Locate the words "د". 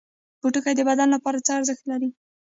0.77-0.81